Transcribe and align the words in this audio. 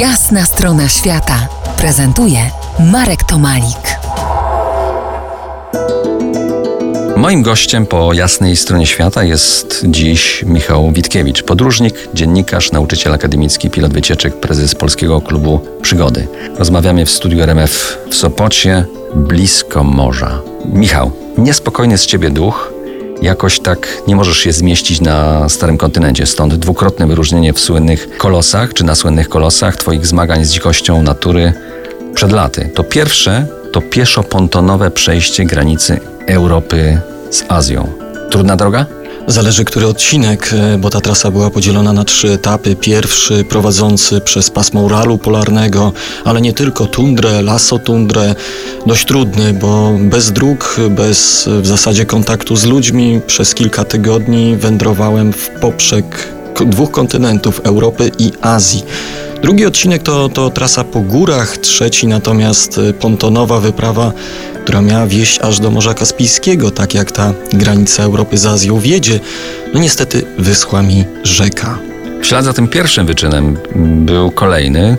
Jasna 0.00 0.44
strona 0.44 0.88
świata 0.88 1.48
prezentuje 1.78 2.38
Marek 2.92 3.24
Tomalik. 3.24 3.98
Moim 7.16 7.42
gościem 7.42 7.86
po 7.86 8.12
jasnej 8.12 8.56
stronie 8.56 8.86
świata 8.86 9.24
jest 9.24 9.84
dziś 9.88 10.44
Michał 10.46 10.92
Witkiewicz, 10.92 11.42
podróżnik, 11.42 11.94
dziennikarz, 12.14 12.72
nauczyciel 12.72 13.14
akademicki, 13.14 13.70
pilot 13.70 13.92
wycieczek, 13.92 14.40
prezes 14.40 14.74
Polskiego 14.74 15.20
Klubu 15.20 15.60
Przygody. 15.82 16.28
Rozmawiamy 16.58 17.06
w 17.06 17.10
studiu 17.10 17.42
RMF 17.42 17.98
w 18.10 18.14
Sopocie, 18.14 18.84
blisko 19.14 19.84
morza. 19.84 20.40
Michał, 20.64 21.10
niespokojny 21.38 21.98
z 21.98 22.06
ciebie 22.06 22.30
duch, 22.30 22.75
jakoś 23.22 23.60
tak 23.60 24.02
nie 24.08 24.16
możesz 24.16 24.38
się 24.38 24.52
zmieścić 24.52 25.00
na 25.00 25.48
starym 25.48 25.78
kontynencie. 25.78 26.26
Stąd 26.26 26.54
dwukrotne 26.54 27.06
wyróżnienie 27.06 27.52
w 27.52 27.60
słynnych 27.60 28.18
kolosach, 28.18 28.74
czy 28.74 28.84
na 28.84 28.94
słynnych 28.94 29.28
kolosach, 29.28 29.76
twoich 29.76 30.06
zmagań 30.06 30.44
z 30.44 30.50
dzikością 30.50 31.02
natury 31.02 31.52
przed 32.14 32.32
laty. 32.32 32.70
To 32.74 32.84
pierwsze 32.84 33.46
to 33.72 33.80
pieszo-pontonowe 33.80 34.90
przejście 34.90 35.44
granicy 35.44 36.00
Europy 36.26 37.00
z 37.30 37.44
Azją. 37.48 37.92
Trudna 38.30 38.56
droga? 38.56 38.86
Zależy, 39.28 39.64
który 39.64 39.86
odcinek, 39.86 40.50
e, 40.52 40.78
bo 40.78 40.90
ta 40.90 41.00
trasa 41.00 41.30
była 41.30 41.50
podzielona 41.50 41.92
na 41.92 42.04
trzy 42.04 42.32
etapy. 42.32 42.76
Pierwszy 42.76 43.44
prowadzący 43.44 44.20
przez 44.20 44.50
pasmo 44.50 44.80
Uralu 44.80 45.18
Polarnego, 45.18 45.92
ale 46.24 46.40
nie 46.40 46.52
tylko 46.52 46.86
tundrę, 46.86 47.42
lasotundrę, 47.42 48.34
dość 48.86 49.06
trudny, 49.06 49.52
bo 49.52 49.92
bez 50.00 50.32
dróg, 50.32 50.76
bez 50.90 51.48
w 51.60 51.66
zasadzie 51.66 52.04
kontaktu 52.04 52.56
z 52.56 52.64
ludźmi 52.64 53.20
przez 53.26 53.54
kilka 53.54 53.84
tygodni 53.84 54.56
wędrowałem 54.56 55.32
w 55.32 55.48
poprzek 55.48 56.28
dwóch 56.66 56.90
kontynentów, 56.90 57.60
Europy 57.64 58.10
i 58.18 58.32
Azji. 58.40 58.84
Drugi 59.42 59.66
odcinek 59.66 60.02
to, 60.02 60.28
to 60.28 60.50
trasa 60.50 60.84
po 60.84 61.00
górach, 61.00 61.58
trzeci 61.58 62.06
natomiast 62.06 62.78
e, 62.78 62.92
pontonowa 62.92 63.60
wyprawa, 63.60 64.12
która 64.64 64.82
miała 64.82 65.06
wieść 65.06 65.40
aż 65.40 65.60
do 65.60 65.70
Morza 65.70 65.94
Kaspijskiego, 65.94 66.70
tak 66.70 66.94
jak 66.94 67.12
ta 67.12 67.32
granica 67.52 68.02
Europy 68.02 68.38
z 68.38 68.46
Azją 68.46 68.80
wiedzie. 68.80 69.20
No 69.74 69.80
niestety 69.80 70.22
wyschła 70.38 70.82
mi 70.82 71.04
rzeka. 71.22 71.78
W 72.22 72.26
ślad 72.26 72.44
za 72.44 72.52
tym 72.52 72.68
pierwszym 72.68 73.06
wyczynem 73.06 73.56
był 74.06 74.30
kolejny, 74.30 74.96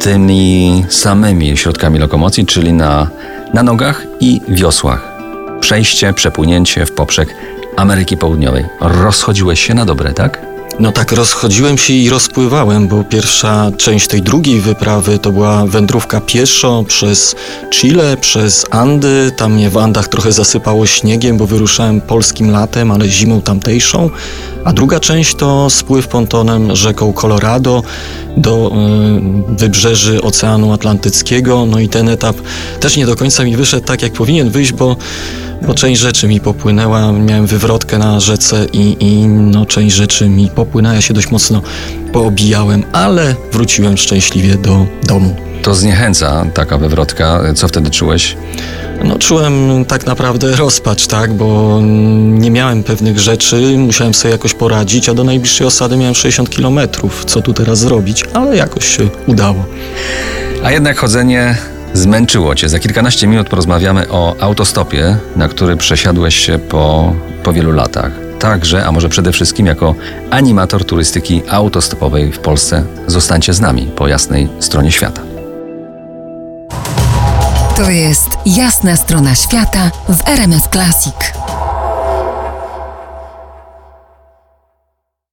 tymi 0.00 0.84
samymi 0.88 1.56
środkami 1.56 1.98
lokomocji, 1.98 2.46
czyli 2.46 2.72
na, 2.72 3.10
na 3.54 3.62
nogach 3.62 4.06
i 4.20 4.40
wiosłach. 4.48 5.12
Przejście, 5.60 6.12
przepłynięcie 6.12 6.86
w 6.86 6.92
poprzek 6.92 7.34
Ameryki 7.76 8.16
Południowej. 8.16 8.64
Rozchodziłeś 8.80 9.60
się 9.60 9.74
na 9.74 9.84
dobre, 9.84 10.12
tak? 10.12 10.53
No 10.80 10.92
tak, 10.92 11.12
rozchodziłem 11.12 11.78
się 11.78 11.92
i 11.94 12.10
rozpływałem, 12.10 12.88
bo 12.88 13.04
pierwsza 13.04 13.70
część 13.76 14.08
tej 14.08 14.22
drugiej 14.22 14.60
wyprawy 14.60 15.18
to 15.18 15.32
była 15.32 15.66
wędrówka 15.66 16.20
pieszo 16.20 16.84
przez 16.88 17.36
Chile, 17.70 18.16
przez 18.16 18.66
Andy. 18.70 19.32
Tam 19.36 19.52
mnie 19.52 19.70
w 19.70 19.76
Andach 19.76 20.08
trochę 20.08 20.32
zasypało 20.32 20.86
śniegiem, 20.86 21.36
bo 21.36 21.46
wyruszałem 21.46 22.00
polskim 22.00 22.50
latem, 22.50 22.90
ale 22.90 23.08
zimą 23.08 23.40
tamtejszą. 23.40 24.10
A 24.64 24.72
druga 24.72 25.00
część 25.00 25.34
to 25.34 25.70
spływ 25.70 26.08
pontonem 26.08 26.76
rzeką 26.76 27.12
Colorado 27.12 27.82
do 28.36 28.72
y, 29.52 29.56
wybrzeży 29.56 30.22
Oceanu 30.22 30.72
Atlantyckiego. 30.72 31.66
No 31.66 31.80
i 31.80 31.88
ten 31.88 32.08
etap 32.08 32.36
też 32.80 32.96
nie 32.96 33.06
do 33.06 33.16
końca 33.16 33.44
mi 33.44 33.56
wyszedł 33.56 33.86
tak, 33.86 34.02
jak 34.02 34.12
powinien 34.12 34.50
wyjść, 34.50 34.72
bo 34.72 34.96
bo 35.62 35.74
część 35.74 36.00
rzeczy 36.00 36.28
mi 36.28 36.40
popłynęła, 36.40 37.12
miałem 37.12 37.46
wywrotkę 37.46 37.98
na 37.98 38.20
rzece 38.20 38.66
i, 38.72 38.96
i 39.00 39.26
no, 39.26 39.66
część 39.66 39.96
rzeczy 39.96 40.28
mi 40.28 40.48
popłynęła, 40.48 40.94
ja 40.94 41.00
się 41.00 41.14
dość 41.14 41.30
mocno 41.30 41.62
poobijałem, 42.12 42.84
ale 42.92 43.34
wróciłem 43.52 43.96
szczęśliwie 43.96 44.54
do 44.54 44.86
domu. 45.06 45.36
To 45.62 45.74
zniechęca 45.74 46.46
taka 46.54 46.78
wywrotka. 46.78 47.40
Co 47.54 47.68
wtedy 47.68 47.90
czułeś? 47.90 48.36
No 49.04 49.18
czułem 49.18 49.84
tak 49.84 50.06
naprawdę 50.06 50.56
rozpacz, 50.56 51.06
tak, 51.06 51.32
bo 51.32 51.80
nie 52.24 52.50
miałem 52.50 52.82
pewnych 52.82 53.18
rzeczy, 53.18 53.78
musiałem 53.78 54.14
sobie 54.14 54.32
jakoś 54.32 54.54
poradzić, 54.54 55.08
a 55.08 55.14
do 55.14 55.24
najbliższej 55.24 55.66
osady 55.66 55.96
miałem 55.96 56.14
60 56.14 56.50
kilometrów. 56.50 57.24
Co 57.24 57.42
tu 57.42 57.52
teraz 57.52 57.78
zrobić? 57.78 58.24
Ale 58.34 58.56
jakoś 58.56 58.96
się 58.96 59.08
udało. 59.26 59.64
A 60.64 60.70
jednak 60.70 60.98
chodzenie 60.98 61.56
zmęczyło 61.94 62.54
cię. 62.54 62.68
Za 62.68 62.78
kilkanaście 62.78 63.26
minut 63.26 63.48
porozmawiamy 63.48 64.10
o 64.10 64.36
autostopie, 64.40 65.16
na 65.36 65.48
który 65.48 65.76
przesiadłeś 65.76 66.36
się 66.36 66.58
po, 66.58 67.14
po 67.42 67.52
wielu 67.52 67.72
latach. 67.72 68.12
Także, 68.38 68.86
a 68.86 68.92
może 68.92 69.08
przede 69.08 69.32
wszystkim 69.32 69.66
jako 69.66 69.94
animator 70.30 70.84
turystyki 70.84 71.42
autostopowej 71.50 72.32
w 72.32 72.38
Polsce, 72.38 72.84
zostańcie 73.06 73.54
z 73.54 73.60
nami 73.60 73.82
po 73.96 74.08
jasnej 74.08 74.48
stronie 74.60 74.92
świata. 74.92 75.20
To 77.76 77.90
jest 77.90 78.28
jasna 78.46 78.96
strona 78.96 79.34
świata 79.34 79.90
w 80.08 80.28
RMS 80.28 80.68
Classic. 80.72 81.43